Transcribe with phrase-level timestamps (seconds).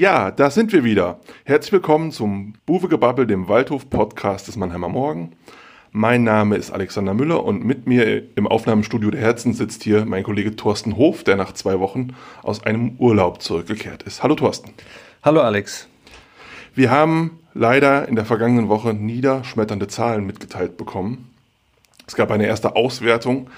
[0.00, 1.20] Ja, da sind wir wieder.
[1.44, 5.32] Herzlich willkommen zum Buwegebabbel, dem Waldhof-Podcast des Mannheimer Morgen.
[5.92, 10.22] Mein Name ist Alexander Müller und mit mir im Aufnahmestudio der Herzen sitzt hier mein
[10.22, 14.22] Kollege Thorsten Hof, der nach zwei Wochen aus einem Urlaub zurückgekehrt ist.
[14.22, 14.72] Hallo Thorsten.
[15.22, 15.86] Hallo Alex.
[16.74, 21.30] Wir haben leider in der vergangenen Woche niederschmetternde Zahlen mitgeteilt bekommen.
[22.06, 23.50] Es gab eine erste Auswertung.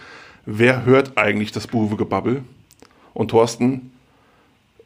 [0.44, 2.42] Wer hört eigentlich das Buwegebabbel?
[3.14, 3.91] Und Thorsten,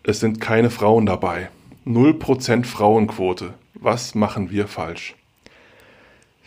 [0.06, 1.48] es sind keine Frauen dabei.
[1.84, 3.54] 0% Frauenquote.
[3.74, 5.16] Was machen wir falsch?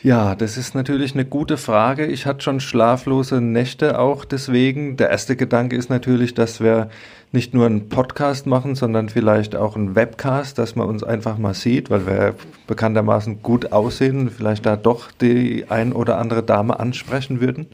[0.01, 2.05] Ja, das ist natürlich eine gute Frage.
[2.05, 4.95] Ich hatte schon schlaflose Nächte auch deswegen.
[4.95, 6.89] Der erste Gedanke ist natürlich, dass wir
[7.33, 11.53] nicht nur einen Podcast machen, sondern vielleicht auch einen Webcast, dass man uns einfach mal
[11.53, 12.35] sieht, weil wir
[12.67, 17.67] bekanntermaßen gut aussehen und vielleicht da doch die ein oder andere Dame ansprechen würden.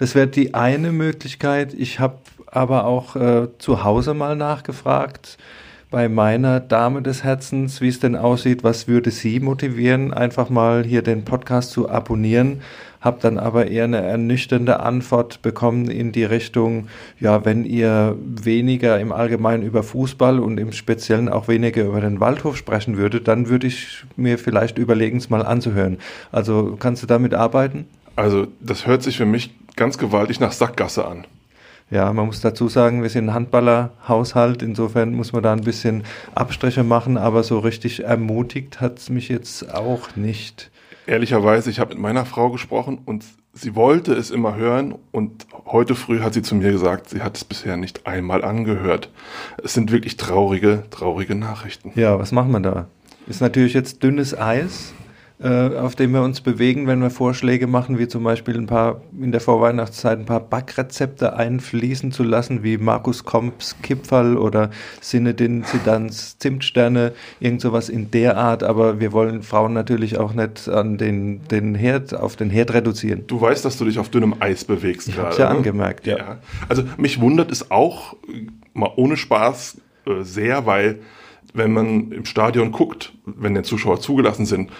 [0.00, 1.74] Das wäre die eine Möglichkeit.
[1.74, 5.36] Ich habe aber auch äh, zu Hause mal nachgefragt
[5.90, 10.84] bei meiner Dame des Herzens, wie es denn aussieht, was würde sie motivieren, einfach mal
[10.84, 12.62] hier den Podcast zu abonnieren.
[13.02, 18.98] Hab dann aber eher eine ernüchternde Antwort bekommen in die Richtung, ja, wenn ihr weniger
[18.98, 23.50] im Allgemeinen über Fußball und im Speziellen auch weniger über den Waldhof sprechen würdet, dann
[23.50, 25.98] würde ich mir vielleicht überlegen, es mal anzuhören.
[26.32, 27.84] Also kannst du damit arbeiten?
[28.16, 31.26] Also das hört sich für mich ganz gewaltig nach Sackgasse an.
[31.90, 36.04] Ja, man muss dazu sagen, wir sind ein Handballerhaushalt, insofern muss man da ein bisschen
[36.36, 40.70] Abstriche machen, aber so richtig ermutigt hat es mich jetzt auch nicht.
[41.06, 45.96] Ehrlicherweise, ich habe mit meiner Frau gesprochen und sie wollte es immer hören und heute
[45.96, 49.10] früh hat sie zu mir gesagt, sie hat es bisher nicht einmal angehört.
[49.64, 51.90] Es sind wirklich traurige, traurige Nachrichten.
[51.96, 52.86] Ja, was machen wir da?
[53.26, 54.92] Ist natürlich jetzt dünnes Eis,
[55.48, 59.32] auf dem wir uns bewegen, wenn wir Vorschläge machen, wie zum Beispiel ein paar in
[59.32, 64.70] der Vorweihnachtszeit ein paar Backrezepte einfließen zu lassen, wie Markus Komps Kipferl oder
[65.00, 68.62] Sinedin Zidans Zimtsterne, irgend sowas in der Art.
[68.62, 73.24] Aber wir wollen Frauen natürlich auch nicht an den, den Herd, auf den Herd reduzieren.
[73.26, 75.32] Du weißt, dass du dich auf dünnem Eis bewegst ich gerade.
[75.32, 75.56] Ich ja ne?
[75.56, 76.18] angemerkt, ja.
[76.18, 76.38] ja.
[76.68, 78.14] Also mich wundert es auch,
[78.74, 81.00] mal ohne Spaß, äh, sehr, weil
[81.52, 84.70] wenn man im Stadion guckt, wenn der Zuschauer zugelassen sind,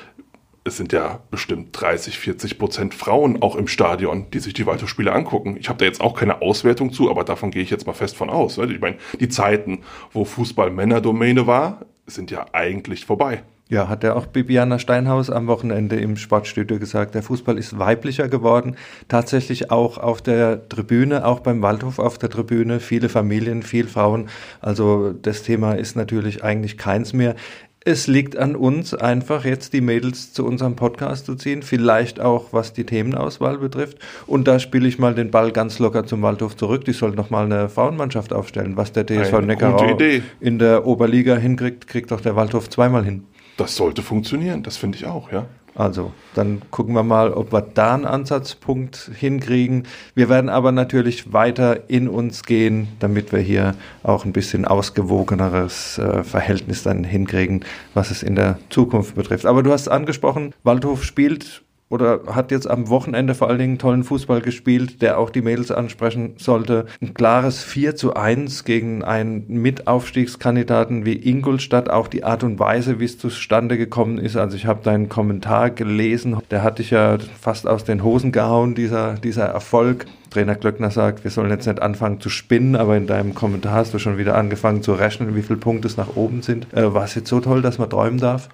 [0.64, 5.12] es sind ja bestimmt 30, 40 Prozent Frauen auch im Stadion, die sich die Waldhofspiele
[5.12, 5.56] angucken.
[5.58, 8.16] Ich habe da jetzt auch keine Auswertung zu, aber davon gehe ich jetzt mal fest
[8.16, 8.58] von aus.
[8.58, 9.80] Ich meine, die Zeiten,
[10.12, 13.42] wo Fußball Männerdomäne war, sind ja eigentlich vorbei.
[13.70, 18.28] Ja, hat ja auch Bibiana Steinhaus am Wochenende im Sportstudio gesagt, der Fußball ist weiblicher
[18.28, 18.74] geworden.
[19.06, 24.28] Tatsächlich auch auf der Tribüne, auch beim Waldhof auf der Tribüne, viele Familien, viel Frauen.
[24.60, 27.36] Also das Thema ist natürlich eigentlich keins mehr
[27.84, 32.52] es liegt an uns, einfach jetzt die Mädels zu unserem Podcast zu ziehen, vielleicht auch
[32.52, 33.98] was die Themenauswahl betrifft.
[34.26, 36.84] Und da spiele ich mal den Ball ganz locker zum Waldhof zurück.
[36.84, 38.76] Die sollten noch mal eine Frauenmannschaft aufstellen.
[38.76, 39.96] Was der TSV Neckarau
[40.40, 43.24] in der Oberliga hinkriegt, kriegt doch der Waldhof zweimal hin.
[43.56, 45.46] Das sollte funktionieren, das finde ich auch, ja.
[45.74, 49.84] Also, dann gucken wir mal, ob wir da einen Ansatzpunkt hinkriegen.
[50.14, 55.98] Wir werden aber natürlich weiter in uns gehen, damit wir hier auch ein bisschen ausgewogeneres
[55.98, 57.64] äh, Verhältnis dann hinkriegen,
[57.94, 59.46] was es in der Zukunft betrifft.
[59.46, 64.04] Aber du hast angesprochen, Waldhof spielt oder hat jetzt am Wochenende vor allen Dingen tollen
[64.04, 66.86] Fußball gespielt, der auch die Mädels ansprechen sollte.
[67.02, 71.90] Ein klares 4 zu 1 gegen einen Mitaufstiegskandidaten wie Ingolstadt.
[71.90, 74.36] Auch die Art und Weise, wie es zustande gekommen ist.
[74.36, 78.76] Also ich habe deinen Kommentar gelesen, der hat dich ja fast aus den Hosen gehauen,
[78.76, 80.06] dieser, dieser Erfolg.
[80.30, 83.92] Trainer Glöckner sagt, wir sollen jetzt nicht anfangen zu spinnen, aber in deinem Kommentar hast
[83.94, 86.72] du schon wieder angefangen zu rechnen, wie viele Punkte es nach oben sind.
[86.72, 88.48] Äh, War es jetzt so toll, dass man träumen darf?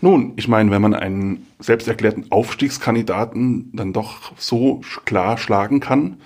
[0.00, 6.16] Nun, ich meine, wenn man einen selbsterklärten Aufstiegskandidaten dann doch so klar schlagen kann,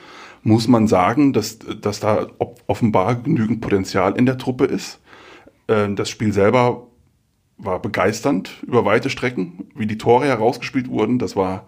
[0.45, 2.27] muss man sagen, dass, dass da
[2.67, 5.01] offenbar genügend Potenzial in der Truppe ist.
[5.69, 6.87] Ähm, das Spiel selber
[7.57, 11.19] war begeisternd über weite Strecken, wie die Tore herausgespielt wurden.
[11.19, 11.67] Das war,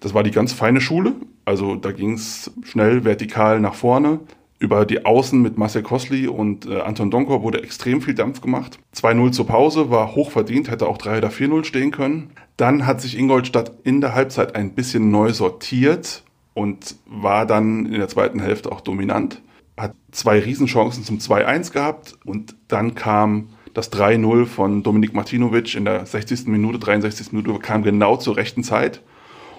[0.00, 1.14] das war die ganz feine Schule.
[1.44, 4.20] Also da ging es schnell vertikal nach vorne.
[4.62, 8.78] Über die Außen mit Marcel Kosli und äh, Anton Donkor wurde extrem viel Dampf gemacht.
[8.94, 12.30] 2-0 zur Pause war hoch verdient, hätte auch 3 oder 4-0 stehen können.
[12.56, 16.22] Dann hat sich Ingolstadt in der Halbzeit ein bisschen neu sortiert
[16.54, 19.42] und war dann in der zweiten Hälfte auch dominant.
[19.76, 25.86] Hat zwei Riesenchancen zum 2-1 gehabt und dann kam das 3-0 von Dominik Martinovic in
[25.86, 26.46] der 60.
[26.46, 27.32] Minute, 63.
[27.32, 29.02] Minute, kam genau zur rechten Zeit,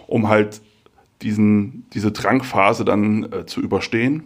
[0.07, 0.61] um halt
[1.21, 4.23] diesen, diese Drangphase dann äh, zu überstehen.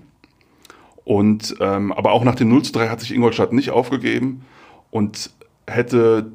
[1.07, 4.41] Und ähm, aber auch nach dem 0 zu 3 hat sich Ingolstadt nicht aufgegeben
[4.91, 5.29] und
[5.65, 6.33] hätte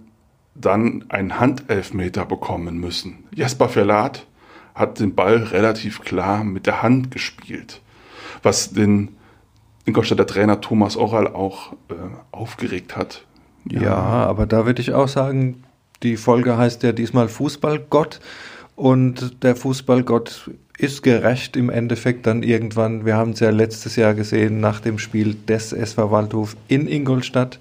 [0.55, 3.25] dann einen Handelfmeter bekommen müssen.
[3.35, 4.27] Jesper Verlat
[4.75, 7.83] hat den Ball relativ klar mit der Hand gespielt,
[8.43, 9.17] was den
[9.85, 11.95] Ingolstädter Trainer Thomas Oral auch äh,
[12.31, 13.27] aufgeregt hat.
[13.69, 15.65] Ja, ja aber da würde ich auch sagen,
[16.03, 18.21] die Folge heißt ja diesmal Fußballgott
[18.75, 20.51] und der Fußballgott
[20.83, 23.05] ist gerecht im Endeffekt dann irgendwann.
[23.07, 27.61] Wir haben es ja letztes Jahr gesehen nach dem Spiel des SV Waldhof in Ingolstadt.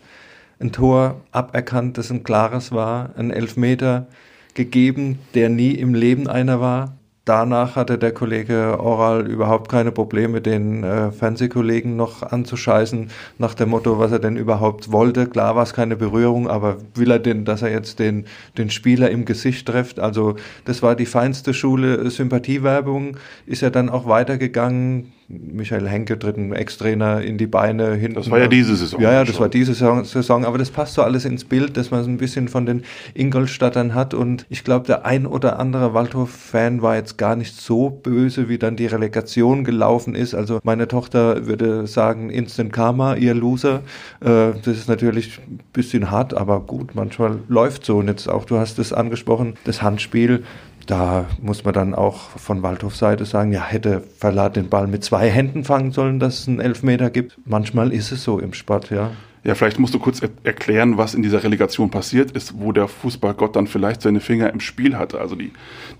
[0.60, 4.08] Ein Tor aberkannt, das ein klares war, ein Elfmeter
[4.54, 10.42] gegeben, der nie im Leben einer war danach hatte der Kollege Oral überhaupt keine Probleme,
[10.42, 15.28] den äh, Fernsehkollegen noch anzuscheißen, nach dem Motto, was er denn überhaupt wollte.
[15.28, 18.26] Klar war es keine Berührung, aber will er denn, dass er jetzt den,
[18.58, 20.00] den Spieler im Gesicht trifft?
[20.00, 20.36] Also
[20.66, 26.54] das war die feinste Schule Sympathiewerbung, ist ja dann auch weitergegangen Michael Henke tritt ein
[26.54, 28.16] Ex-Trainer in die Beine hinten.
[28.16, 29.02] Das war ja diese Saison.
[29.02, 29.42] Ja, ja, das schon.
[29.42, 32.48] war diese Saison, aber das passt so alles ins Bild, dass man so ein bisschen
[32.48, 32.84] von den
[33.14, 37.90] Ingolstadtern hat und ich glaube, der ein oder andere Waldhof-Fan war jetzt gar nicht so
[37.90, 40.34] böse, wie dann die Relegation gelaufen ist.
[40.34, 43.82] Also meine Tochter würde sagen, Instant Karma, ihr Loser.
[44.20, 48.46] Äh, das ist natürlich ein bisschen hart, aber gut, manchmal läuft so und jetzt auch,
[48.46, 50.44] du hast es angesprochen, das Handspiel,
[50.88, 55.04] da muss man dann auch von Waldhof Seite sagen, ja, hätte Verlat den Ball mit
[55.04, 57.38] zwei Händen fangen sollen, dass es einen Elfmeter gibt.
[57.46, 59.12] Manchmal ist es so im Sport, ja.
[59.44, 62.88] Ja, vielleicht musst du kurz er erklären, was in dieser Relegation passiert ist, wo der
[62.88, 65.20] Fußballgott dann vielleicht seine Finger im Spiel hatte.
[65.20, 65.52] Also die,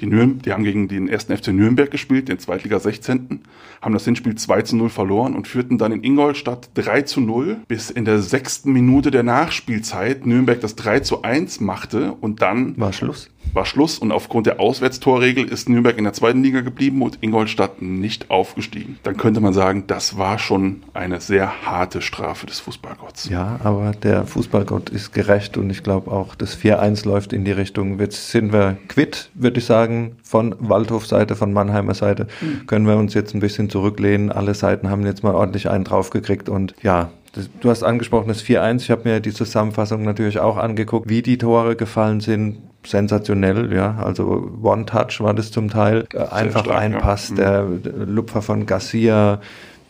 [0.02, 3.42] die, Nürn die haben gegen den ersten FC Nürnberg gespielt, den Zweitliga 16.,
[3.82, 7.58] haben das Hinspiel 2 zu 0 verloren und führten dann in Ingolstadt 3 zu 0,
[7.68, 12.78] bis in der sechsten Minute der Nachspielzeit Nürnberg das 3 zu 1 machte und dann
[12.78, 17.02] war Schluss war Schluss und aufgrund der Auswärtstorregel ist Nürnberg in der zweiten Liga geblieben
[17.02, 18.98] und Ingolstadt nicht aufgestiegen.
[19.04, 23.30] Dann könnte man sagen, das war schon eine sehr harte Strafe des Fußballgotts.
[23.30, 27.52] Ja, aber der Fußballgott ist gerecht und ich glaube auch, das 4-1 läuft in die
[27.52, 28.00] Richtung.
[28.00, 29.91] Jetzt sind wir quitt, würde ich sagen,
[30.24, 32.28] von Waldhof-Seite, von Mannheimer Seite.
[32.42, 32.66] Mhm.
[32.68, 34.32] Können wir uns jetzt ein bisschen zurücklehnen.
[34.32, 37.10] Alle Seiten haben jetzt mal ordentlich einen draufgekriegt und ja,
[37.62, 38.82] Du hast angesprochen das 4-1.
[38.82, 43.98] Ich habe mir die Zusammenfassung natürlich auch angeguckt, wie die Tore gefallen sind sensationell, ja.
[44.04, 46.08] Also One-Touch war das zum Teil.
[46.32, 47.36] Einfach stark, ein Pass, ja.
[47.36, 47.84] der, mhm.
[47.84, 49.40] der Lupfer von Garcia,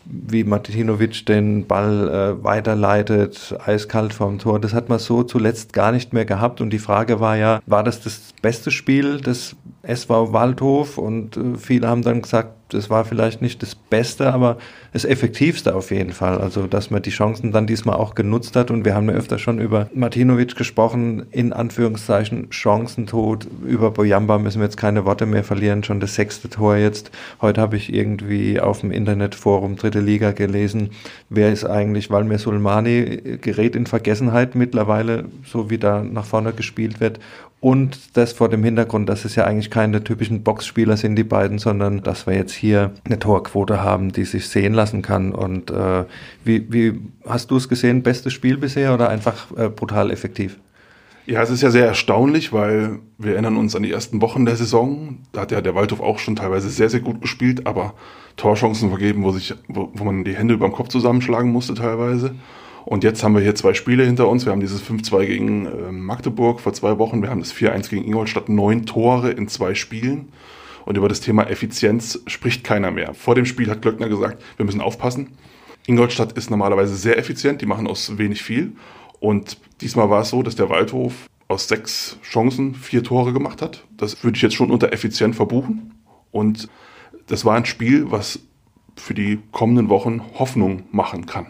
[0.06, 2.09] wie Martinovic den Ball
[2.39, 4.59] äh, weiterleitet, eiskalt vom Tor.
[4.59, 6.59] Das hat man so zuletzt gar nicht mehr gehabt.
[6.59, 10.98] Und die Frage war ja, war das das beste Spiel des SV Waldhof?
[10.98, 14.57] Und äh, viele haben dann gesagt, das war vielleicht nicht das Beste, aber
[14.94, 16.39] das Effektivste auf jeden Fall.
[16.39, 18.72] Also, dass man die Chancen dann diesmal auch genutzt hat.
[18.72, 23.48] Und wir haben ja öfter schon über Martinovic gesprochen, in Anführungszeichen Chancentod.
[23.66, 25.84] Über Boyamba müssen wir jetzt keine Worte mehr verlieren.
[25.84, 27.12] Schon das sechste Tor jetzt.
[27.42, 30.92] Heute habe ich irgendwie auf dem Internetforum Dritte Liga gelesen.
[31.30, 33.38] Wer ist eigentlich Valmir Sulmani?
[33.42, 37.19] Gerät in Vergessenheit mittlerweile, so wie da nach vorne gespielt wird.
[37.62, 41.60] Und das vor dem Hintergrund, dass es ja eigentlich keine typischen Boxspieler sind, die beiden,
[41.60, 45.31] sondern dass wir jetzt hier eine Torquote haben, die sich sehen lassen kann.
[45.31, 46.06] Und äh,
[46.44, 48.02] wie, wie hast du es gesehen?
[48.02, 50.58] Bestes Spiel bisher oder einfach äh, brutal effektiv?
[51.28, 54.56] Ja, es ist ja sehr erstaunlich, weil wir erinnern uns an die ersten Wochen der
[54.56, 55.19] Saison.
[55.31, 57.94] Da hat ja der Waldhof auch schon teilweise sehr, sehr gut gespielt, aber
[58.38, 62.34] Torchancen vergeben, wo, sich, wo, wo man die Hände über dem Kopf zusammenschlagen musste teilweise.
[62.86, 64.45] Und jetzt haben wir hier zwei Spiele hinter uns.
[64.45, 67.22] Wir haben dieses 5-2 gegen äh, Magdeburg vor zwei Wochen.
[67.22, 68.50] Wir haben das 4-1 gegen Ingolstadt.
[68.50, 70.30] Neun Tore in zwei Spielen.
[70.86, 73.13] Und über das Thema Effizienz spricht keiner mehr.
[73.13, 75.29] Vor dem Spiel hat Glöckner gesagt, wir müssen aufpassen.
[75.86, 77.62] Ingolstadt ist normalerweise sehr effizient.
[77.62, 78.74] Die machen aus wenig viel.
[79.20, 81.13] Und diesmal war es so, dass der Waldhof
[81.48, 83.86] aus sechs Chancen vier Tore gemacht hat.
[83.98, 85.94] Das würde ich jetzt schon unter effizient verbuchen.
[86.32, 86.70] Und
[87.27, 88.39] das war ein Spiel, was
[88.96, 91.48] für die kommenden Wochen Hoffnung machen kann.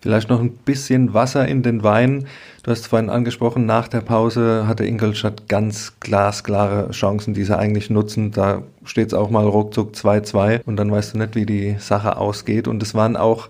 [0.00, 2.26] Vielleicht noch ein bisschen Wasser in den Wein.
[2.62, 7.90] Du hast vorhin angesprochen, nach der Pause hatte Ingolstadt ganz glasklare Chancen, die sie eigentlich
[7.90, 8.30] nutzen.
[8.30, 12.16] Da steht es auch mal ruckzuck 2-2 und dann weißt du nicht, wie die Sache
[12.16, 12.68] ausgeht.
[12.68, 13.48] Und es waren auch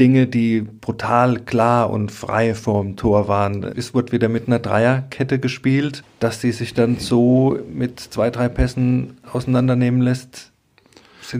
[0.00, 3.62] Dinge, die brutal klar und frei vorm Tor waren.
[3.62, 8.48] Es wurde wieder mit einer Dreierkette gespielt, dass die sich dann so mit zwei, drei
[8.48, 10.50] Pässen auseinandernehmen lässt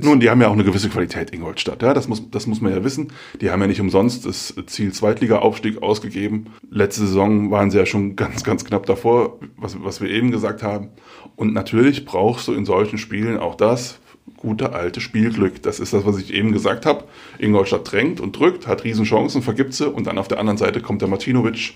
[0.01, 1.83] nun, die haben ja auch eine gewisse Qualität, Ingolstadt.
[1.83, 3.13] Ja, das muss, das muss man ja wissen.
[3.41, 6.47] Die haben ja nicht umsonst das Ziel Zweitliga-Aufstieg ausgegeben.
[6.71, 10.63] Letzte Saison waren sie ja schon ganz, ganz knapp davor, was, was wir eben gesagt
[10.63, 10.89] haben.
[11.37, 13.99] Und natürlich brauchst du in solchen Spielen auch das
[14.37, 15.63] gute alte Spielglück.
[15.63, 17.05] Das ist das, was ich eben gesagt habe.
[17.39, 21.03] Ingolstadt drängt und drückt, hat Riesenchancen, vergibt sie und dann auf der anderen Seite kommt
[21.03, 21.75] der Martinovic.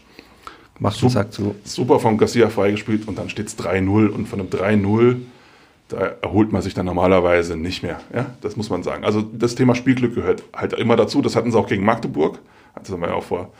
[0.78, 1.54] Macht super, sagt so.
[1.64, 5.16] Super vom Garcia freigespielt und dann steht es 3-0 und von einem 3-0
[5.88, 8.00] da erholt man sich dann normalerweise nicht mehr.
[8.14, 9.04] Ja, das muss man sagen.
[9.04, 11.22] Also das Thema Spielglück gehört halt immer dazu.
[11.22, 12.38] Das hatten sie auch gegen Magdeburg.
[12.74, 13.52] Das haben wir ja auch vor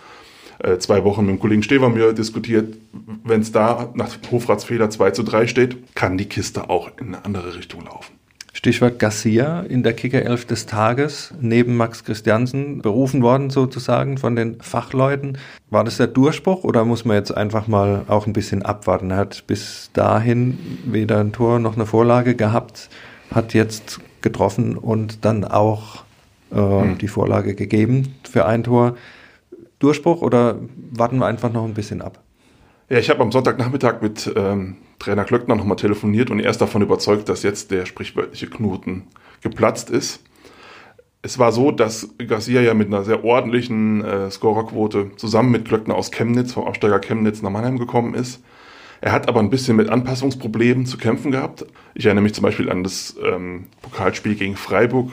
[0.58, 2.76] äh, zwei Wochen mit dem Kollegen Stevermühr diskutiert.
[3.25, 7.25] Wenn es da nach Hofratsfehler 2 zu 3 steht, kann die Kiste auch in eine
[7.25, 8.14] andere Richtung laufen.
[8.52, 14.61] Stichwort Garcia in der Kickerelf des Tages, neben Max Christiansen berufen worden sozusagen von den
[14.61, 15.38] Fachleuten.
[15.71, 19.11] War das der Durchbruch oder muss man jetzt einfach mal auch ein bisschen abwarten?
[19.11, 22.88] Er hat bis dahin weder ein Tor noch eine Vorlage gehabt,
[23.33, 26.05] hat jetzt getroffen und dann auch
[26.50, 26.99] äh, hm.
[26.99, 28.97] die Vorlage gegeben für ein Tor.
[29.78, 30.57] Durchbruch oder
[30.90, 32.19] warten wir einfach noch ein bisschen ab?
[32.88, 36.83] Ja, ich habe am Sonntagnachmittag mit ähm, Trainer Klöckner nochmal telefoniert und er ist davon
[36.83, 39.05] überzeugt, dass jetzt der sprichwörtliche Knoten
[39.43, 40.23] geplatzt ist.
[41.23, 45.95] Es war so, dass Garcia ja mit einer sehr ordentlichen äh, Scorerquote zusammen mit Klöckner
[45.95, 48.43] aus Chemnitz, vom Aufsteiger Chemnitz nach Mannheim gekommen ist.
[49.00, 51.67] Er hat aber ein bisschen mit Anpassungsproblemen zu kämpfen gehabt.
[51.95, 55.11] Ich erinnere mich zum Beispiel an das ähm, Pokalspiel gegen Freiburg,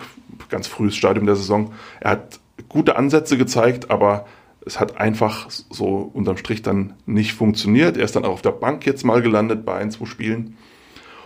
[0.49, 1.73] ganz frühes Stadium der Saison.
[1.99, 2.39] Er hat
[2.69, 4.25] gute Ansätze gezeigt, aber
[4.65, 7.97] es hat einfach so unterm Strich dann nicht funktioniert.
[7.97, 10.57] Er ist dann auch auf der Bank jetzt mal gelandet bei ein, zwei Spielen.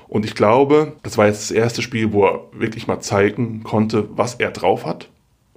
[0.08, 4.10] Und ich glaube, das war jetzt das erste Spiel, wo er wirklich mal zeigen konnte,
[4.18, 5.10] was er drauf hat.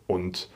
[0.07, 0.49] Und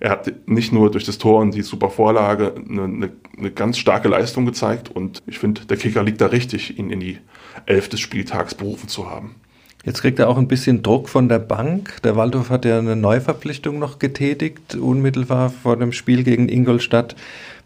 [0.00, 3.78] er hat nicht nur durch das Tor und die super Vorlage eine, eine, eine ganz
[3.78, 4.90] starke Leistung gezeigt.
[4.90, 7.18] Und ich finde, der Kicker liegt da richtig, ihn in die
[7.66, 9.36] Elf des Spieltags berufen zu haben.
[9.84, 12.00] Jetzt kriegt er auch ein bisschen Druck von der Bank.
[12.04, 17.16] Der Waldhof hat ja eine Neuverpflichtung noch getätigt, unmittelbar vor dem Spiel gegen Ingolstadt.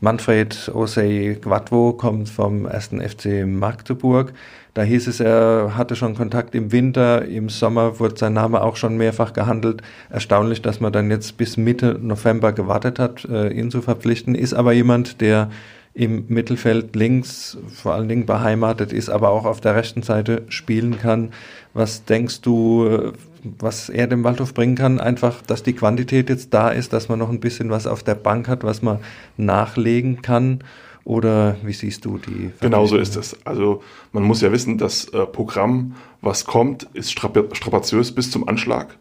[0.00, 4.32] Manfred Osei Quadvo kommt vom ersten FC Magdeburg.
[4.72, 8.76] Da hieß es, er hatte schon Kontakt im Winter, im Sommer wurde sein Name auch
[8.76, 9.82] schon mehrfach gehandelt.
[10.08, 14.34] Erstaunlich, dass man dann jetzt bis Mitte November gewartet hat, äh, ihn zu verpflichten.
[14.34, 15.50] Ist aber jemand, der
[15.96, 20.98] im Mittelfeld links vor allen Dingen beheimatet ist, aber auch auf der rechten Seite spielen
[20.98, 21.30] kann.
[21.72, 23.12] Was denkst du,
[23.42, 25.00] was er dem Waldhof bringen kann?
[25.00, 28.14] Einfach, dass die Quantität jetzt da ist, dass man noch ein bisschen was auf der
[28.14, 28.98] Bank hat, was man
[29.38, 30.62] nachlegen kann.
[31.04, 32.50] Oder wie siehst du die?
[32.60, 33.34] Genau so ist es.
[33.46, 38.98] Also man muss ja wissen, das äh, Programm, was kommt, ist strapaziös bis zum Anschlag.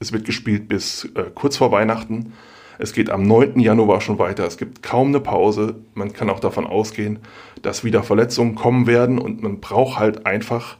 [0.00, 2.32] Es wird gespielt bis äh, kurz vor Weihnachten.
[2.80, 3.60] Es geht am 9.
[3.60, 4.46] Januar schon weiter.
[4.46, 5.74] Es gibt kaum eine Pause.
[5.92, 7.18] Man kann auch davon ausgehen,
[7.60, 10.78] dass wieder Verletzungen kommen werden und man braucht halt einfach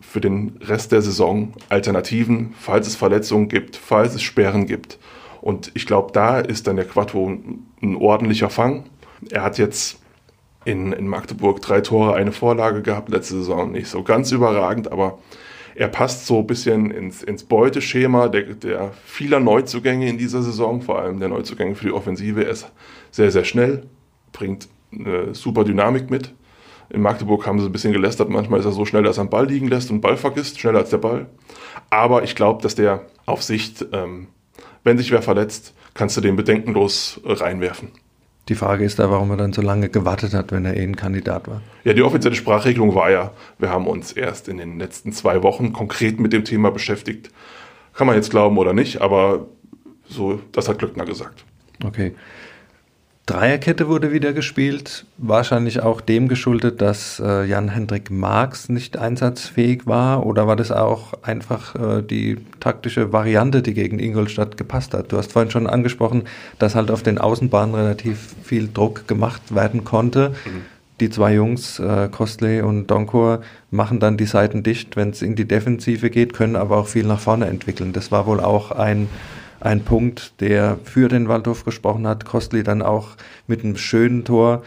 [0.00, 4.98] für den Rest der Saison Alternativen, falls es Verletzungen gibt, falls es Sperren gibt.
[5.40, 7.32] Und ich glaube, da ist dann der Quattro
[7.82, 8.84] ein ordentlicher Fang.
[9.30, 10.00] Er hat jetzt
[10.66, 15.18] in, in Magdeburg drei Tore, eine Vorlage gehabt, letzte Saison nicht so ganz überragend, aber
[15.78, 20.82] er passt so ein bisschen ins, ins Beuteschema der, der vieler Neuzugänge in dieser Saison,
[20.82, 22.44] vor allem der Neuzugänge für die Offensive.
[22.44, 22.72] Er ist
[23.12, 23.84] sehr, sehr schnell,
[24.32, 26.34] bringt eine super Dynamik mit.
[26.90, 29.30] In Magdeburg haben sie ein bisschen gelästert, manchmal ist er so schnell, dass er einen
[29.30, 31.26] Ball liegen lässt und Ball vergisst, schneller als der Ball.
[31.90, 34.28] Aber ich glaube, dass der auf Sicht, ähm,
[34.82, 37.92] wenn sich wer verletzt, kannst du den bedenkenlos reinwerfen.
[38.48, 40.96] Die Frage ist da, warum er dann so lange gewartet hat, wenn er eh ein
[40.96, 41.60] Kandidat war.
[41.84, 45.72] Ja, die offizielle Sprachregelung war ja, wir haben uns erst in den letzten zwei Wochen
[45.72, 47.30] konkret mit dem Thema beschäftigt.
[47.92, 49.46] Kann man jetzt glauben oder nicht, aber
[50.08, 51.44] so, das hat Glückner gesagt.
[51.84, 52.14] Okay.
[53.28, 60.24] Dreierkette wurde wieder gespielt, wahrscheinlich auch dem geschuldet, dass äh, Jan-Hendrik Marx nicht einsatzfähig war
[60.24, 65.12] oder war das auch einfach äh, die taktische Variante, die gegen Ingolstadt gepasst hat?
[65.12, 66.22] Du hast vorhin schon angesprochen,
[66.58, 70.30] dass halt auf den Außenbahnen relativ viel Druck gemacht werden konnte.
[70.30, 70.62] Mhm.
[71.00, 75.36] Die zwei Jungs, äh, Kostley und Donkor, machen dann die Seiten dicht, wenn es in
[75.36, 77.92] die Defensive geht, können aber auch viel nach vorne entwickeln.
[77.92, 79.06] Das war wohl auch ein
[79.60, 82.24] ein Punkt, der für den Waldhof gesprochen hat.
[82.24, 84.62] Kostli dann auch mit einem schönen Tor.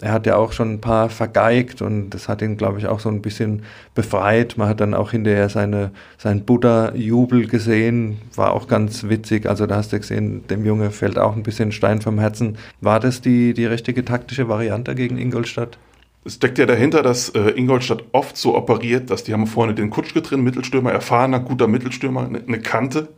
[0.00, 3.00] Er hat ja auch schon ein paar vergeigt und das hat ihn, glaube ich, auch
[3.00, 4.56] so ein bisschen befreit.
[4.56, 9.46] Man hat dann auch hinterher seine, seinen Buddha-Jubel gesehen, war auch ganz witzig.
[9.46, 12.56] Also da hast du gesehen, dem Junge fällt auch ein bisschen Stein vom Herzen.
[12.80, 15.76] War das die, die richtige taktische Variante gegen Ingolstadt?
[16.24, 19.90] Es steckt ja dahinter, dass äh, Ingolstadt oft so operiert, dass die haben vorne den
[19.90, 23.08] Kutschke drin, Mittelstürmer, erfahrener, guter Mittelstürmer, eine, eine Kante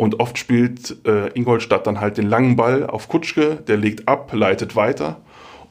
[0.00, 4.32] und oft spielt äh, Ingolstadt dann halt den langen Ball auf Kutschke, der legt ab,
[4.32, 5.20] leitet weiter.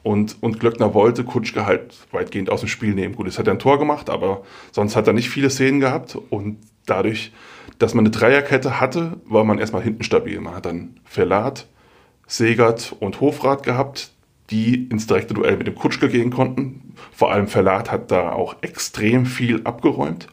[0.04, 3.16] Und, und Glöckner wollte Kutschke halt weitgehend aus dem Spiel nehmen.
[3.16, 6.16] Gut, es hat er ein Tor gemacht, aber sonst hat er nicht viele Szenen gehabt.
[6.30, 7.32] Und dadurch,
[7.80, 10.40] dass man eine Dreierkette hatte, war man erstmal hinten stabil.
[10.40, 11.66] Man hat dann Verlat,
[12.28, 14.12] Segert und Hofrat gehabt,
[14.50, 16.94] die ins direkte Duell mit dem Kutschke gehen konnten.
[17.10, 20.28] Vor allem Verlat hat da auch extrem viel abgeräumt.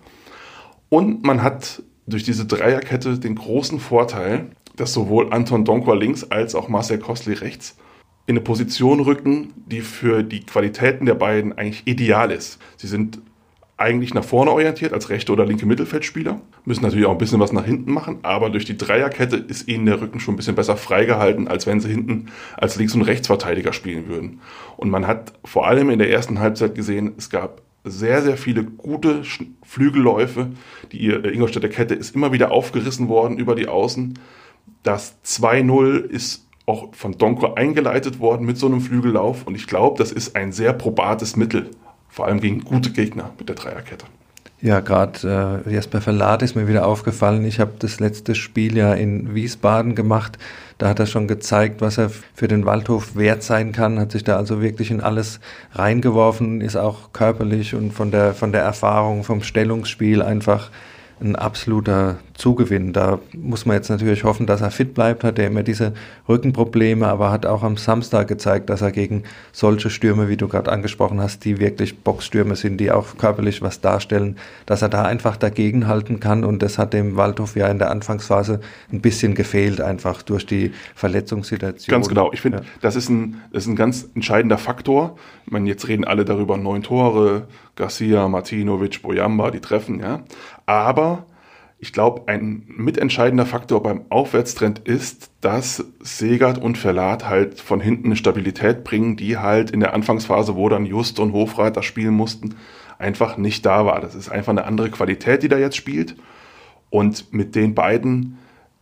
[0.90, 6.56] Und man hat durch diese Dreierkette den großen Vorteil, dass sowohl Anton Donkor links als
[6.56, 7.76] auch Marcel Kostli rechts
[8.26, 12.60] in eine Position rücken, die für die Qualitäten der beiden eigentlich ideal ist.
[12.76, 13.20] Sie sind
[13.78, 17.54] eigentlich nach vorne orientiert als rechte oder linke Mittelfeldspieler, müssen natürlich auch ein bisschen was
[17.54, 20.76] nach hinten machen, aber durch die Dreierkette ist ihnen der Rücken schon ein bisschen besser
[20.76, 24.42] freigehalten, als wenn sie hinten als Links- und Rechtsverteidiger spielen würden.
[24.78, 28.64] Und man hat vor allem in der ersten Halbzeit gesehen, es gab sehr, sehr viele
[28.64, 29.24] gute
[29.64, 30.52] Flügelläufe.
[30.92, 34.18] Die Ingolstädter Kette ist immer wieder aufgerissen worden über die Außen.
[34.84, 39.48] Das 2-0 ist auch von Donko eingeleitet worden mit so einem Flügellauf.
[39.48, 41.72] Und ich glaube, das ist ein sehr probates Mittel,
[42.10, 44.06] vor allem gegen gute Gegner mit der Dreierkette.
[44.60, 47.46] Ja, gerade äh, Jesper Verlat ist mir wieder aufgefallen.
[47.46, 50.40] Ich habe das letzte Spiel ja in Wiesbaden gemacht.
[50.80, 54.24] Da hat er schon gezeigt, was er für den Waldhof wert sein kann, hat sich
[54.24, 55.40] da also wirklich in alles
[55.74, 60.72] reingeworfen, ist auch körperlich und von der, von der Erfahrung, vom Stellungsspiel einfach
[61.20, 62.94] ein absoluter Zugewinn.
[62.94, 65.94] Da muss man jetzt natürlich hoffen, dass er fit bleibt, hat er immer diese
[66.30, 70.72] Rückenprobleme, aber hat auch am Samstag gezeigt, dass er gegen solche Stürme, wie du gerade
[70.72, 75.38] angesprochen hast, die wirklich Boxstürme sind, die auch körperlich was darstellen, dass er da einfach
[75.38, 78.60] dagegenhalten kann und das hat dem Waldhof ja in der Anfangsphase
[78.92, 81.92] ein bisschen gefehlt, einfach durch die Verletzungssituation.
[81.92, 82.32] Ganz genau.
[82.34, 82.64] Ich finde, ja.
[82.82, 85.18] das, ist ein, das ist ein ganz entscheidender Faktor.
[85.46, 90.22] Ich meine, jetzt reden alle darüber, neun Tore, Garcia, Martinovic, Boyamba, die treffen, ja.
[90.68, 91.26] Aber
[91.80, 98.08] ich glaube, ein mitentscheidender Faktor beim Aufwärtstrend ist, dass Segert und Verlat halt von hinten
[98.08, 102.56] eine Stabilität bringen, die halt in der Anfangsphase, wo dann Just und Hofreiter spielen mussten,
[103.00, 104.02] einfach nicht da war.
[104.02, 106.16] Das ist einfach eine andere Qualität, die da jetzt spielt.
[106.90, 108.38] Und mit den beiden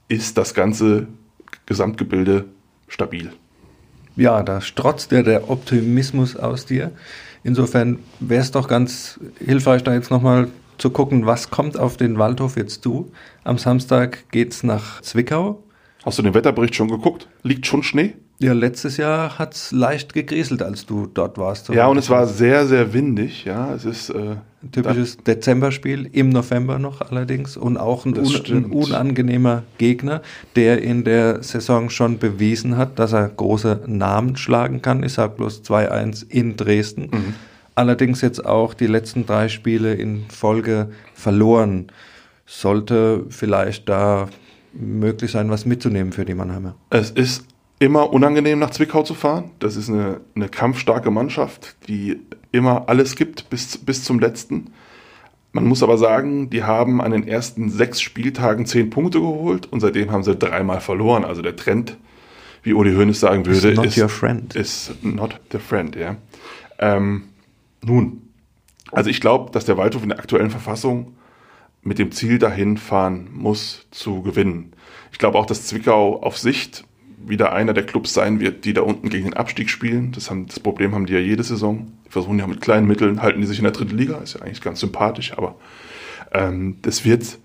[0.07, 1.07] ist das ganze
[1.65, 2.45] Gesamtgebilde
[2.87, 3.31] stabil.
[4.15, 6.91] Ja, da strotzt ja der Optimismus aus dir.
[7.43, 12.17] Insofern wäre es doch ganz hilfreich, da jetzt nochmal zu gucken, was kommt auf den
[12.17, 13.11] Waldhof jetzt zu.
[13.43, 15.63] Am Samstag geht es nach Zwickau.
[16.03, 17.27] Hast du den Wetterbericht schon geguckt?
[17.43, 18.13] Liegt schon Schnee?
[18.37, 21.69] Ja, letztes Jahr hat es leicht gegrieselt, als du dort warst.
[21.69, 23.45] Ja, und es war sehr, sehr windig.
[23.45, 27.55] Ja, es ist äh, ein typisches Dezemberspiel, im November noch allerdings.
[27.55, 30.21] Und auch ein, un ein, unangenehmer Gegner,
[30.57, 35.01] der in der Saison schon bewiesen hat, dass er große Namen schlagen kann.
[35.03, 37.09] Ich sage bloß 2-1 in Dresden.
[37.11, 37.33] Mhm
[37.75, 41.87] allerdings jetzt auch die letzten drei Spiele in Folge verloren.
[42.45, 44.29] Sollte vielleicht da
[44.73, 46.75] möglich sein, was mitzunehmen für die Mannheimer.
[46.89, 47.45] Es ist
[47.79, 49.51] immer unangenehm, nach Zwickau zu fahren.
[49.59, 52.19] Das ist eine, eine kampfstarke Mannschaft, die
[52.51, 54.71] immer alles gibt bis, bis zum letzten.
[55.51, 59.79] Man muss aber sagen, die haben an den ersten sechs Spieltagen zehn Punkte geholt und
[59.79, 61.23] seitdem haben sie dreimal verloren.
[61.23, 61.97] Also der Trend,
[62.63, 64.55] wie Uli Hoeneß sagen würde, not ist, your friend.
[64.55, 65.95] ist not the friend.
[65.95, 66.17] Ja.
[66.77, 67.23] Ähm,
[67.85, 68.21] nun,
[68.91, 71.15] also ich glaube, dass der Waldhof in der aktuellen Verfassung
[71.81, 74.73] mit dem Ziel dahin fahren muss, zu gewinnen.
[75.11, 76.85] Ich glaube auch, dass Zwickau auf Sicht
[77.27, 80.11] wieder einer der Clubs sein wird, die da unten gegen den Abstieg spielen.
[80.11, 81.91] Das, haben, das Problem haben die ja jede Saison.
[82.05, 84.41] Die versuchen ja mit kleinen Mitteln, halten die sich in der dritten Liga, ist ja
[84.41, 85.55] eigentlich ganz sympathisch, aber
[86.33, 87.39] ähm, das wird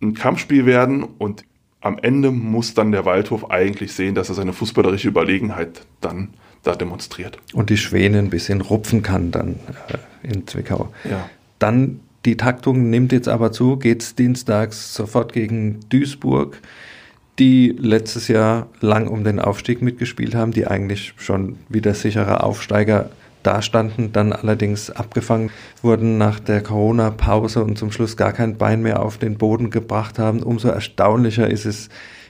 [0.00, 1.44] ein Kampfspiel werden und
[1.80, 6.34] am Ende muss dann der Waldhof eigentlich sehen, dass er seine fußballerische Überlegenheit dann
[6.68, 7.38] da demonstriert.
[7.54, 9.56] Und die Schwäne ein bisschen rupfen kann dann
[9.88, 10.92] äh, in Zwickau.
[11.08, 11.28] Ja.
[11.58, 16.60] Dann die Taktung nimmt jetzt aber zu, geht es dienstags sofort gegen Duisburg,
[17.38, 23.10] die letztes Jahr lang um den Aufstieg mitgespielt haben, die eigentlich schon wieder sicherer Aufsteiger
[23.44, 25.50] dastanden, dann allerdings abgefangen
[25.80, 30.18] wurden nach der Corona-Pause und zum Schluss gar kein Bein mehr auf den Boden gebracht
[30.18, 30.42] haben.
[30.42, 31.88] Umso erstaunlicher ist es,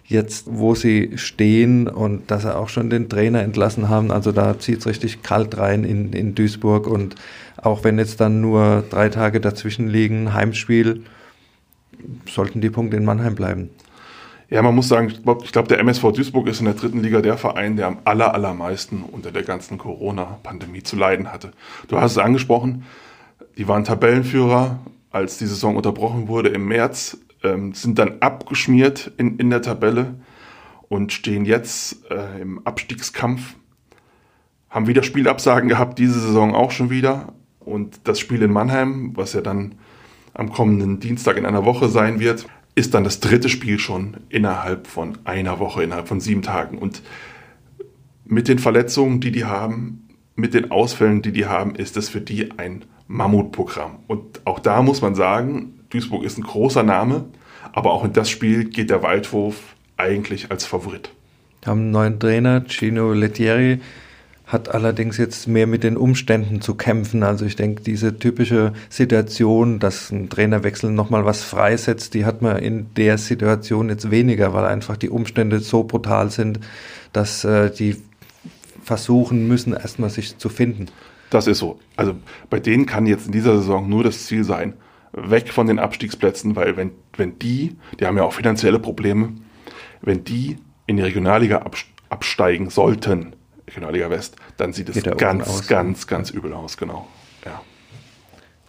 [0.09, 4.11] jetzt, wo sie stehen und dass sie auch schon den Trainer entlassen haben.
[4.11, 7.15] Also da zieht es richtig kalt rein in, in Duisburg und
[7.59, 11.05] auch wenn jetzt dann nur drei Tage dazwischen liegen, Heimspiel,
[12.27, 13.71] sollten die Punkte in Mannheim bleiben.
[14.51, 17.21] Ja, man muss sagen, ich glaube, glaub, der MSV Duisburg ist in der dritten Liga
[17.21, 21.51] der Verein, der am aller, allermeisten unter der ganzen Corona-Pandemie zu leiden hatte.
[21.89, 22.85] Du hast es angesprochen,
[23.59, 24.79] die waren Tabellenführer,
[25.11, 30.17] als die Saison unterbrochen wurde im März ähm, sind dann abgeschmiert in, in der Tabelle
[30.89, 33.57] und stehen jetzt äh, im Abstiegskampf.
[34.71, 37.35] Haben wieder Spielabsagen gehabt, diese Saison auch schon wieder.
[37.61, 39.77] Und das Spiel in Mannheim, was ja dann
[40.35, 44.87] am kommenden Dienstag in einer Woche sein wird, ist dann das dritte Spiel schon innerhalb
[44.87, 46.79] von einer Woche, innerhalb von sieben Tagen.
[46.79, 47.03] Und
[48.25, 52.21] mit den Verletzungen, die die haben, mit den Ausfällen, die die haben, ist es für
[52.21, 53.99] die ein Mammutprogramm.
[54.07, 57.25] Und auch da muss man sagen, Duisburg ist ein großer Name,
[57.73, 59.57] aber auch in das Spiel geht der Waldhof
[59.97, 61.11] eigentlich als Favorit.
[61.63, 63.81] Wir haben einen neuen Trainer, Gino Lettieri,
[64.47, 67.23] hat allerdings jetzt mehr mit den Umständen zu kämpfen.
[67.23, 72.57] Also ich denke, diese typische Situation, dass ein Trainerwechsel nochmal was freisetzt, die hat man
[72.59, 76.61] in der Situation jetzt weniger, weil einfach die Umstände so brutal sind,
[77.13, 77.97] dass äh, die
[78.83, 80.87] versuchen müssen, erstmal sich zu finden.
[81.29, 81.79] Das ist so.
[81.97, 82.15] Also
[82.49, 84.73] bei denen kann jetzt in dieser Saison nur das Ziel sein,
[85.13, 89.33] weg von den Abstiegsplätzen, weil wenn, wenn die, die haben ja auch finanzielle Probleme,
[90.01, 91.65] wenn die in die Regionalliga
[92.09, 93.35] absteigen sollten,
[93.67, 97.07] Regionalliga West, dann sieht es ganz, ganz, ganz übel aus, genau.
[97.45, 97.61] Ja.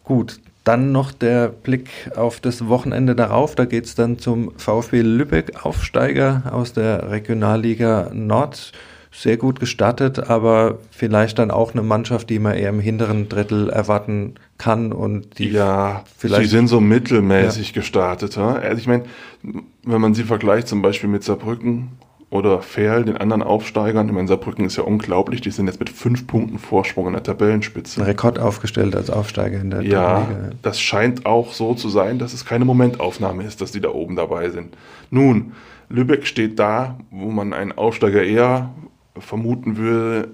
[0.04, 3.56] Gut, dann noch der Blick auf das Wochenende darauf.
[3.56, 8.71] Da geht es dann zum VfB Lübeck, Aufsteiger aus der Regionalliga Nord.
[9.12, 13.69] Sehr gut gestartet, aber vielleicht dann auch eine Mannschaft, die man eher im hinteren Drittel
[13.69, 16.43] erwarten kann und die ja, vielleicht.
[16.43, 17.74] Sie sind so mittelmäßig ja.
[17.74, 18.38] gestartet.
[18.38, 19.06] Also ich meine,
[19.41, 21.98] wenn man sie vergleicht zum Beispiel mit Saarbrücken,
[22.32, 24.08] oder Ferl, den anderen Aufsteigern.
[24.08, 25.41] Ich meine, Saarbrücken ist ja unglaublich.
[25.41, 28.02] Die sind jetzt mit fünf Punkten Vorsprung in der Tabellenspitze.
[28.02, 30.56] Ein Rekord aufgestellt als Aufsteiger in der ja, Tabellenliga.
[30.62, 34.15] das scheint auch so zu sein, dass es keine Momentaufnahme ist, dass die da oben
[34.15, 34.78] dabei sind.
[35.10, 35.54] Nun,
[35.89, 38.69] Lübeck steht da, wo man einen Aufsteiger eher
[39.17, 40.30] vermuten würde,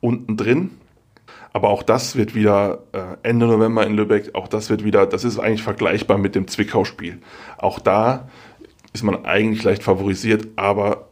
[0.00, 0.70] unten drin.
[1.52, 5.24] Aber auch das wird wieder äh, Ende November in Lübeck, auch das wird wieder, das
[5.24, 7.18] ist eigentlich vergleichbar mit dem Zwickau-Spiel.
[7.58, 8.28] Auch da
[8.92, 11.08] ist man eigentlich leicht favorisiert, aber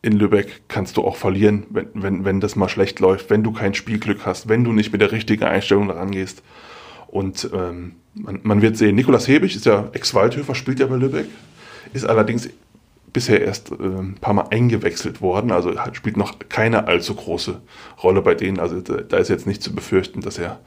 [0.00, 3.52] in Lübeck kannst du auch verlieren, wenn, wenn, wenn das mal schlecht läuft, wenn du
[3.52, 6.42] kein Spielglück hast, wenn du nicht mit der richtigen Einstellung rangehst.
[7.06, 11.26] Und ähm, man, man, wird sehen, Nikolas Hebig ist ja Ex-Waldhöfer, spielt ja bei Lübeck,
[11.92, 12.48] ist allerdings
[13.12, 17.60] bisher erst äh, ein paar Mal eingewechselt worden, also spielt noch keine allzu große
[18.02, 18.58] Rolle bei denen.
[18.58, 20.60] Also da ist jetzt nicht zu befürchten, dass er,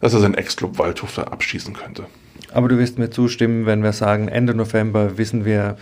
[0.00, 2.06] dass er seinen Ex-Club Waldhof abschießen könnte.
[2.52, 5.76] Aber du wirst mir zustimmen, wenn wir sagen, Ende November wissen wir,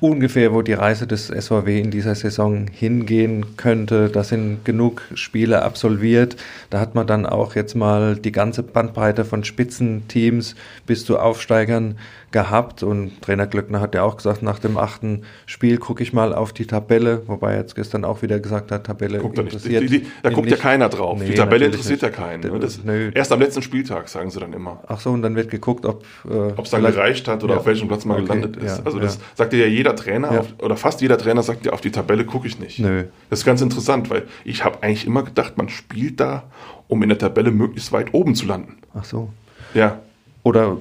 [0.00, 4.10] ungefähr, wo die Reise des SVW in dieser Saison hingehen könnte.
[4.10, 6.36] Da sind genug Spiele absolviert.
[6.70, 10.54] Da hat man dann auch jetzt mal die ganze Bandbreite von Spitzenteams
[10.86, 11.98] bis zu Aufsteigern
[12.36, 12.82] gehabt.
[12.82, 16.52] Und Trainer Glöckner hat ja auch gesagt, nach dem achten Spiel gucke ich mal auf
[16.52, 19.84] die Tabelle, wobei er jetzt gestern auch wieder gesagt hat, Tabelle guckt interessiert.
[19.84, 21.18] Die, die, da guckt ja keiner drauf.
[21.18, 22.14] Nee, die Tabelle interessiert nicht.
[22.18, 22.52] ja keinen.
[22.52, 22.60] Ne?
[22.60, 22.78] Das,
[23.14, 24.82] erst am letzten Spieltag, sagen sie dann immer.
[24.86, 27.60] Ach so, und dann wird geguckt, ob äh, es dann gereicht hat oder ja.
[27.60, 28.78] auf welchem Platz man okay, gelandet ist.
[28.78, 29.22] Ja, also das ja.
[29.34, 32.46] sagt ja jeder Trainer auf, oder fast jeder Trainer sagt ja, auf die Tabelle gucke
[32.46, 32.80] ich nicht.
[32.80, 33.04] Nö.
[33.30, 36.42] Das ist ganz interessant, weil ich habe eigentlich immer gedacht, man spielt da,
[36.86, 38.76] um in der Tabelle möglichst weit oben zu landen.
[38.94, 39.30] Ach so.
[39.72, 40.00] Ja.
[40.42, 40.76] Oder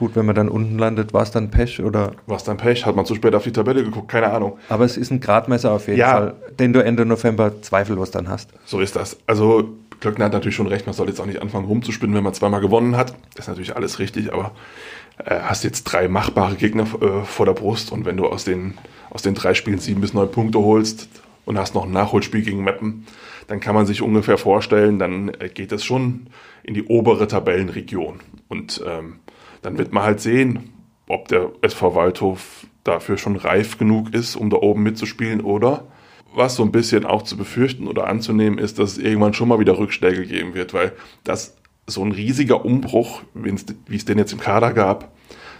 [0.00, 2.12] Gut, wenn man dann unten landet, war es dann Pech oder?
[2.26, 2.86] War es dann Pech?
[2.86, 4.08] Hat man zu spät auf die Tabelle geguckt?
[4.08, 4.56] Keine Ahnung.
[4.70, 6.12] Aber es ist ein Gradmesser auf jeden ja.
[6.12, 8.48] Fall, den du Ende November zweifellos dann hast.
[8.64, 9.18] So ist das.
[9.26, 12.32] Also Klöckner hat natürlich schon recht, man soll jetzt auch nicht anfangen rumzuspinnen, wenn man
[12.32, 13.14] zweimal gewonnen hat.
[13.34, 14.52] Das ist natürlich alles richtig, aber
[15.18, 18.78] äh, hast jetzt drei machbare Gegner äh, vor der Brust und wenn du aus den,
[19.10, 21.10] aus den drei Spielen sieben bis neun Punkte holst
[21.44, 23.06] und hast noch ein Nachholspiel gegen Meppen,
[23.48, 26.28] dann kann man sich ungefähr vorstellen, dann äh, geht es schon
[26.62, 28.20] in die obere Tabellenregion.
[28.48, 29.16] Und ähm,
[29.62, 30.72] dann wird man halt sehen,
[31.08, 35.84] ob der SV Waldhof dafür schon reif genug ist, um da oben mitzuspielen oder
[36.32, 39.58] was so ein bisschen auch zu befürchten oder anzunehmen ist, dass es irgendwann schon mal
[39.58, 40.92] wieder Rückschläge geben wird, weil
[41.24, 45.10] das so ein riesiger Umbruch, wie es den jetzt im Kader gab,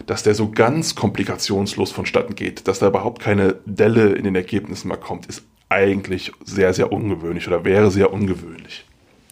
[0.07, 4.87] dass der so ganz komplikationslos vonstatten geht, dass da überhaupt keine Delle in den Ergebnissen
[4.87, 8.85] mehr kommt, ist eigentlich sehr, sehr ungewöhnlich oder wäre sehr ungewöhnlich.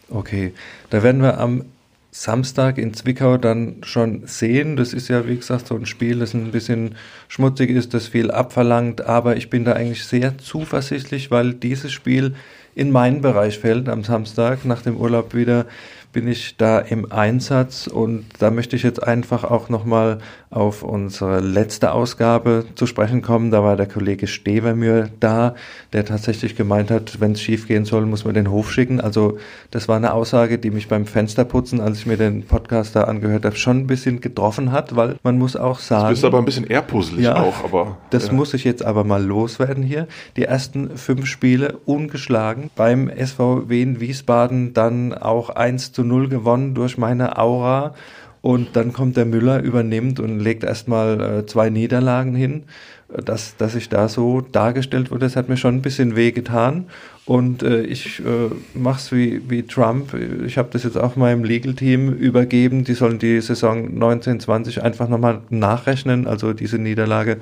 [0.09, 0.53] Okay,
[0.89, 1.65] da werden wir am
[2.11, 4.75] Samstag in Zwickau dann schon sehen.
[4.75, 6.95] Das ist ja, wie gesagt, so ein Spiel, das ein bisschen
[7.27, 12.33] schmutzig ist, das viel abverlangt, aber ich bin da eigentlich sehr zuversichtlich, weil dieses Spiel
[12.75, 14.65] in meinen Bereich fällt am Samstag.
[14.65, 15.65] Nach dem Urlaub wieder
[16.11, 17.87] bin ich da im Einsatz.
[17.87, 20.19] Und da möchte ich jetzt einfach auch nochmal
[20.51, 23.51] auf unsere letzte Ausgabe zu sprechen kommen.
[23.51, 25.53] Da war der Kollege Stevermühr da,
[25.93, 28.99] der tatsächlich gemeint hat, wenn es schief gehen soll, muss man den Hof schicken.
[28.99, 29.37] Also
[29.69, 33.45] das war eine Aussage, die mich beim Fensterputzen, als ich mir den Podcast da angehört
[33.45, 36.05] habe, schon ein bisschen getroffen hat, weil man muss auch sagen...
[36.05, 37.97] Du bist aber ein bisschen eher puzzelig ja, auch, aber...
[38.09, 38.33] Das ja.
[38.33, 40.07] muss ich jetzt aber mal loswerden hier.
[40.35, 42.71] Die ersten fünf Spiele ungeschlagen.
[42.75, 47.93] Beim SVW in Wiesbaden dann auch 1 zu 0 gewonnen durch meine Aura.
[48.41, 52.63] Und dann kommt der Müller, übernimmt und legt erstmal äh, zwei Niederlagen hin.
[53.09, 56.85] Dass, dass ich da so dargestellt wurde, das hat mir schon ein bisschen wehgetan.
[57.25, 60.13] Und äh, ich äh, mache es wie, wie Trump.
[60.45, 62.83] Ich habe das jetzt auch meinem Legal-Team übergeben.
[62.83, 66.27] Die sollen die Saison 1920 einfach nochmal nachrechnen.
[66.27, 67.37] Also diese Niederlage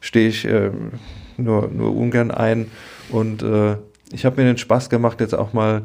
[0.00, 0.70] stehe ich äh,
[1.38, 2.66] nur, nur ungern ein.
[3.10, 3.76] Und äh,
[4.12, 5.82] ich habe mir den Spaß gemacht, jetzt auch mal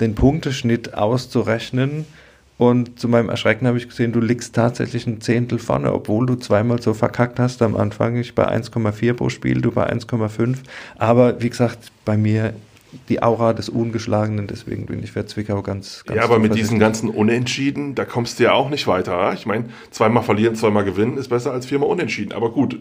[0.00, 2.06] den Punkteschnitt auszurechnen.
[2.56, 6.36] Und zu meinem Erschrecken habe ich gesehen, du liegst tatsächlich ein Zehntel vorne, obwohl du
[6.36, 8.16] zweimal so verkackt hast am Anfang.
[8.16, 10.58] Ich bei 1,4 pro Spiel, du bei 1,5.
[10.96, 12.54] Aber wie gesagt, bei mir
[13.08, 16.78] die Aura des Ungeschlagenen, deswegen bin ich für Zwickau ganz, ganz Ja, aber mit diesen
[16.78, 19.32] ganzen Unentschieden, da kommst du ja auch nicht weiter.
[19.32, 22.32] Ich meine, zweimal verlieren, zweimal gewinnen ist besser als viermal unentschieden.
[22.32, 22.78] Aber gut,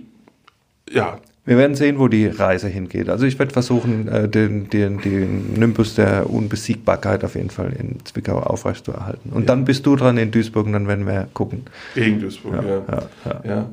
[0.91, 3.09] ja, wir werden sehen, wo die Reise hingeht.
[3.09, 7.97] Also ich werde versuchen, äh, den, den, den Nimbus der Unbesiegbarkeit auf jeden Fall in
[8.05, 9.31] Zwickau aufrechtzuerhalten.
[9.31, 9.47] Und ja.
[9.47, 11.65] dann bist du dran in Duisburg und dann werden wir gucken.
[11.95, 12.63] Gegen Duisburg, ja.
[12.63, 13.41] Ja, ja.
[13.43, 13.69] ja.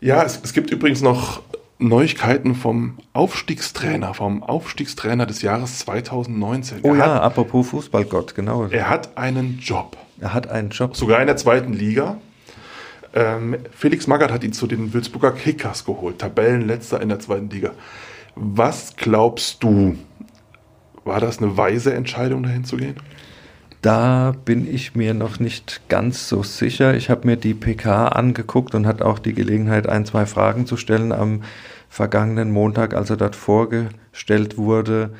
[0.00, 1.40] ja es, es, gibt übrigens noch
[1.78, 6.80] Neuigkeiten vom Aufstiegstrainer, vom Aufstiegstrainer des Jahres 2019.
[6.82, 8.66] Oh er ja, hat, apropos Fußballgott, genau.
[8.66, 9.96] er hat einen Job.
[10.20, 10.94] Er hat einen Job.
[10.94, 12.18] Sogar in der zweiten Liga.
[13.18, 17.72] Ähm, Felix Magath hat ihn zu den Würzburger Kickers geholt, Tabellenletzter in der zweiten Liga.
[18.36, 19.98] Was glaubst du,
[21.04, 22.94] war das eine weise Entscheidung, dahin zu gehen?
[23.82, 26.94] Da bin ich mir noch nicht ganz so sicher.
[26.94, 30.76] Ich habe mir die PK angeguckt und hatte auch die Gelegenheit, ein, zwei Fragen zu
[30.76, 31.42] stellen am
[31.88, 35.10] vergangenen Montag, als er dort vorgestellt wurde.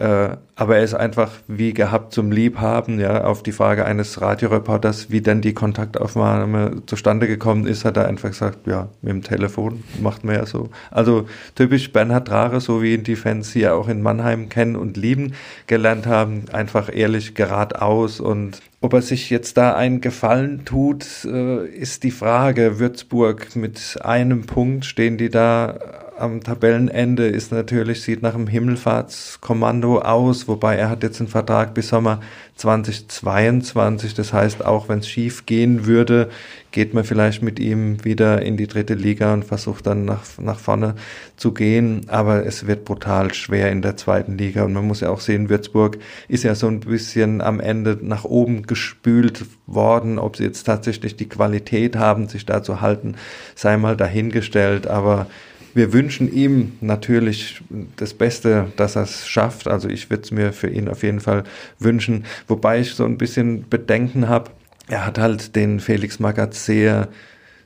[0.00, 5.10] Äh, aber er ist einfach wie gehabt zum Liebhaben, ja, auf die Frage eines Radioreporters,
[5.10, 9.84] wie denn die Kontaktaufnahme zustande gekommen ist, hat er einfach gesagt, ja, mit dem Telefon
[10.00, 10.70] macht man ja so.
[10.90, 14.96] Also typisch Bernhard Rare, so wie ihn die Fans hier auch in Mannheim kennen und
[14.96, 15.34] lieben
[15.66, 21.66] gelernt haben, einfach ehrlich geradeaus und ob er sich jetzt da einen Gefallen tut, äh,
[21.66, 22.78] ist die Frage.
[22.78, 30.00] Würzburg mit einem Punkt stehen die da am Tabellenende ist natürlich, sieht nach einem Himmelfahrtskommando
[30.00, 32.20] aus, wobei er hat jetzt einen Vertrag bis Sommer
[32.60, 34.14] 2022.
[34.14, 36.28] Das heißt, auch wenn es schief gehen würde,
[36.72, 40.58] geht man vielleicht mit ihm wieder in die dritte Liga und versucht dann nach, nach
[40.58, 40.94] vorne
[41.36, 42.02] zu gehen.
[42.08, 44.64] Aber es wird brutal schwer in der zweiten Liga.
[44.64, 48.24] Und man muss ja auch sehen, Würzburg ist ja so ein bisschen am Ende nach
[48.24, 50.18] oben gespült worden.
[50.18, 53.16] Ob sie jetzt tatsächlich die Qualität haben, sich da zu halten,
[53.54, 54.86] sei mal dahingestellt.
[54.86, 55.26] Aber
[55.74, 57.62] wir wünschen ihm natürlich
[57.96, 59.68] das Beste, dass er es schafft.
[59.68, 61.44] Also ich würde es mir für ihn auf jeden Fall
[61.78, 62.24] wünschen.
[62.48, 64.50] Wobei ich so ein bisschen Bedenken habe.
[64.88, 67.08] Er hat halt den Felix Magath sehr,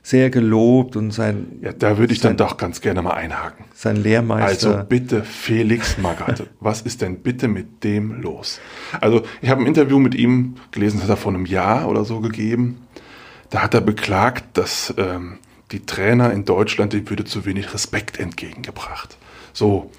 [0.03, 1.47] sehr gelobt und sein.
[1.61, 3.65] Ja, da würde ich dann sein, doch ganz gerne mal einhaken.
[3.73, 4.77] Sein Lehrmeister.
[4.77, 8.59] Also bitte, Felix Magath, was ist denn bitte mit dem los?
[9.01, 12.05] Also ich habe ein Interview mit ihm gelesen, das hat er vor einem Jahr oder
[12.05, 12.81] so gegeben.
[13.49, 15.39] Da hat er beklagt, dass ähm,
[15.71, 19.17] die Trainer in Deutschland, denen würde zu wenig Respekt entgegengebracht.
[19.53, 19.91] So,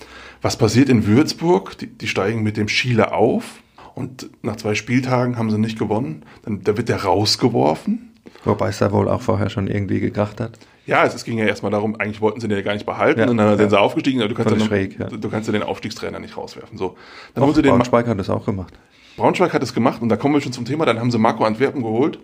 [0.42, 1.76] was passiert in Würzburg?
[1.78, 3.62] Die, die steigen mit dem Schiele auf
[3.94, 6.24] und nach zwei Spieltagen haben sie nicht gewonnen.
[6.42, 8.12] Dann da wird er rausgeworfen.
[8.44, 10.58] Wobei es da wohl auch vorher schon irgendwie gekracht hat.
[10.86, 13.20] Ja, es, es ging ja erstmal darum, eigentlich wollten sie den ja gar nicht behalten
[13.20, 13.56] Ja, und dann ja.
[13.56, 15.06] sind sie aufgestiegen, aber du kannst, noch, schräg, ja.
[15.08, 16.78] du, kannst ja den Aufstiegstrainer nicht rauswerfen.
[16.78, 16.96] So.
[17.34, 18.72] Dann Auch haben sie den, Braunschweig hat das auch gemacht.
[19.16, 20.84] Braunschweig hat es gemacht und da kommen wir schon zum Thema.
[20.84, 22.20] Dann haben sie Marco Antwerpen geholt,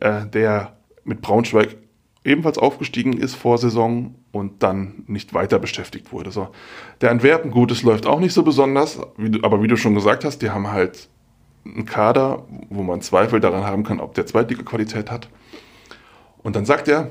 [0.00, 1.76] äh, der mit Braunschweig
[2.26, 6.30] ebenfalls aufgestiegen ist vor Saison und dann nicht weiter beschäftigt wurde.
[6.30, 6.48] So.
[7.00, 9.94] Der Antwerpen, gut, es läuft auch nicht so besonders, wie du, aber wie du schon
[9.94, 11.08] gesagt hast, die haben halt
[11.64, 15.28] einen Kader, wo man Zweifel daran haben kann, ob der Zweitliga-Qualität hat.
[16.42, 17.08] Und dann sagt er,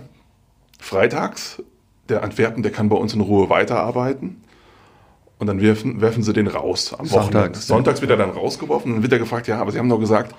[0.80, 1.62] freitags,
[2.10, 4.42] der Antwerpen, der kann bei uns in Ruhe weiterarbeiten.
[5.38, 7.60] Und dann werfen, werfen sie den raus am Sonntags, Wochenende.
[7.60, 10.00] Sonntags wird er dann rausgeworfen und dann wird er gefragt, ja, aber sie haben doch
[10.00, 10.34] gesagt,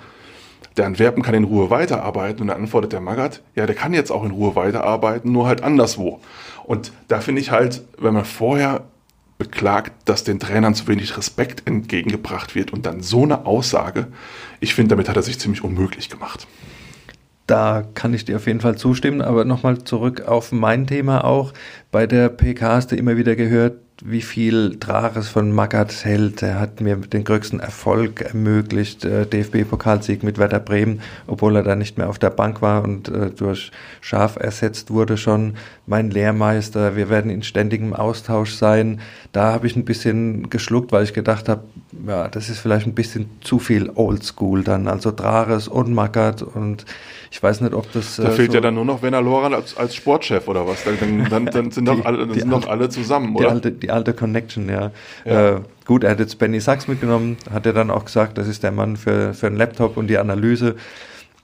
[0.77, 2.41] der Antwerpen kann in Ruhe weiterarbeiten.
[2.41, 5.63] Und dann antwortet der Magath, ja, der kann jetzt auch in Ruhe weiterarbeiten, nur halt
[5.63, 6.19] anderswo.
[6.63, 8.83] Und da finde ich halt, wenn man vorher
[9.37, 14.07] beklagt, dass den Trainern zu wenig Respekt entgegengebracht wird und dann so eine Aussage,
[14.59, 16.47] ich finde, damit hat er sich ziemlich unmöglich gemacht.
[17.45, 21.53] Da kann ich dir auf jeden Fall zustimmen, aber nochmal zurück auf mein Thema auch.
[21.91, 26.43] Bei der PK hast du immer wieder gehört, wie viel Drares von Magath hält.
[26.43, 31.75] Er hat mir den größten Erfolg ermöglicht, äh, DFB-Pokalsieg mit Werder Bremen, obwohl er da
[31.75, 35.55] nicht mehr auf der Bank war und äh, durch Schaf ersetzt wurde schon.
[35.87, 38.99] Mein Lehrmeister, wir werden in ständigem Austausch sein.
[39.31, 41.63] Da habe ich ein bisschen geschluckt, weil ich gedacht habe,
[42.07, 44.87] ja, das ist vielleicht ein bisschen zu viel Oldschool dann.
[44.87, 46.85] Also Drares und Magath und
[47.31, 48.15] ich weiß nicht, ob das.
[48.17, 50.83] Da äh, fehlt so ja dann nur noch Werner Loran als, als Sportchef oder was.
[50.85, 53.49] Dann, dann, dann sind, Die- doch alle, sind alte- alle zusammen, oder?
[53.51, 54.91] alte, die alte Connection, ja.
[55.25, 55.55] Ja.
[55.55, 58.63] Äh, gut, er hat jetzt Benny Sachs mitgenommen, hat er dann auch gesagt, das ist
[58.63, 60.75] der Mann für, für einen Laptop und die Analyse.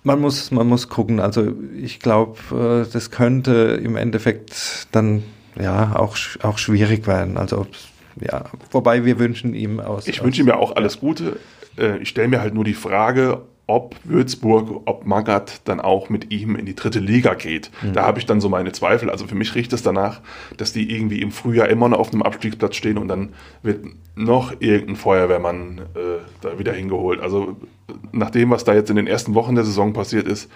[0.04, 1.22] Man muss, man muss gucken.
[1.22, 5.24] Also ich glaube, äh, das könnte im Endeffekt dann
[5.60, 7.38] ja auch, auch schwierig werden.
[7.38, 7.68] Also
[8.20, 10.08] ja, wobei wir wünschen ihm aus.
[10.08, 11.38] Ich wünsche mir auch alles Gute.
[11.78, 16.32] Äh, Ich stelle mir halt nur die Frage, ob Würzburg, ob Magath dann auch mit
[16.32, 17.72] ihm in die dritte Liga geht.
[17.82, 17.94] Mhm.
[17.94, 19.10] Da habe ich dann so meine Zweifel.
[19.10, 20.22] Also für mich riecht es danach,
[20.58, 23.30] dass die irgendwie im Frühjahr immer noch auf einem Abstiegsplatz stehen und dann
[23.62, 27.22] wird noch irgendein Feuerwehrmann äh, da wieder hingeholt.
[27.22, 27.56] Also
[28.12, 30.50] nach dem, was da jetzt in den ersten Wochen der Saison passiert ist,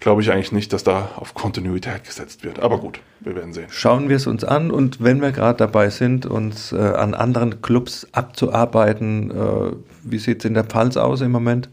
[0.00, 2.58] glaube ich eigentlich nicht, dass da auf Kontinuität gesetzt wird.
[2.58, 3.66] Aber gut, wir werden sehen.
[3.70, 7.62] Schauen wir es uns an und wenn wir gerade dabei sind, uns äh, an anderen
[7.62, 11.68] Clubs abzuarbeiten, äh, wie sieht es in der Pfalz aus im Moment?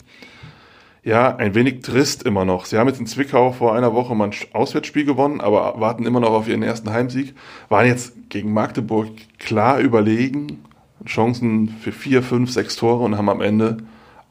[1.07, 2.65] Ja, ein wenig trist immer noch.
[2.65, 6.19] Sie haben jetzt in Zwickau vor einer Woche mal ein Auswärtsspiel gewonnen, aber warten immer
[6.19, 7.33] noch auf ihren ersten Heimsieg.
[7.69, 9.07] Waren jetzt gegen Magdeburg
[9.39, 10.65] klar überlegen,
[11.05, 13.77] Chancen für vier, fünf, sechs Tore und haben am Ende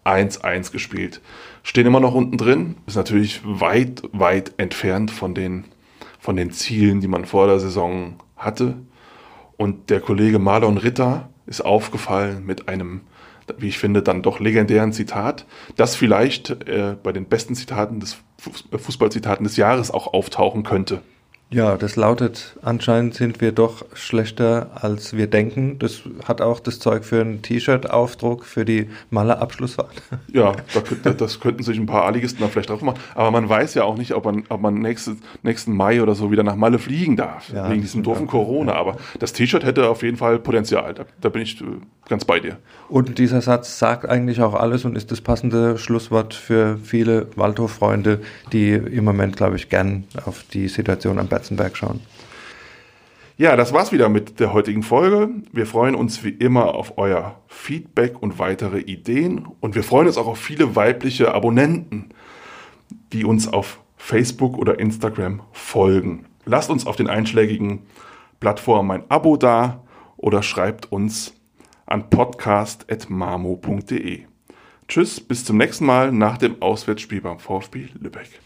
[0.05, 1.23] 1-1 gespielt.
[1.63, 5.65] Stehen immer noch unten drin, ist natürlich weit, weit entfernt von den,
[6.19, 8.77] von den Zielen, die man vor der Saison hatte.
[9.57, 13.01] Und der Kollege Marlon Ritter ist aufgefallen mit einem,
[13.59, 18.19] wie ich finde, dann doch legendären Zitat, das vielleicht äh, bei den besten Zitaten des
[18.39, 21.03] Fußballzitaten des Jahres auch auftauchen könnte.
[21.49, 25.79] Ja, das lautet, anscheinend sind wir doch schlechter, als wir denken.
[25.79, 30.03] Das hat auch das Zeug für einen T-Shirt-Aufdruck für die Maler-Abschlussfahrt.
[30.33, 30.53] Ja,
[31.05, 32.99] da, das könnten sich ein paar A-Ligisten da vielleicht drauf machen.
[33.15, 36.33] Aber man weiß ja auch nicht, ob man, ob man nächstes, nächsten Mai oder so
[36.33, 37.49] wieder nach Malle fliegen darf.
[37.53, 38.73] Ja, wegen diesem doofen Corona.
[38.73, 38.79] Ja.
[38.79, 40.95] Aber das T-Shirt hätte auf jeden Fall Potenzial.
[40.95, 41.65] Da, da bin ich äh,
[42.09, 42.57] ganz bei dir.
[42.89, 48.21] Und dieser Satz sagt eigentlich auch alles und ist das passende Schlusswort für viele Waldhof-Freunde,
[48.53, 52.01] die im Moment, glaube ich, gern auf die Situation am Betzenberg schauen.
[53.39, 55.29] Ja, das war's wieder mit der heutigen Folge.
[55.53, 59.47] Wir freuen uns wie immer auf euer Feedback und weitere Ideen.
[59.61, 62.15] Und wir freuen uns auch auf viele weibliche Abonnenten,
[63.13, 66.25] die uns auf Facebook oder Instagram folgen.
[66.47, 67.83] Lasst uns auf den einschlägigen
[68.41, 69.83] Plattformen ein Abo da
[70.17, 71.35] oder schreibt uns
[71.85, 74.23] an podcast.mamo.de.
[74.89, 78.46] Tschüss, bis zum nächsten Mal nach dem Auswärtsspiel beim VfB Lübeck.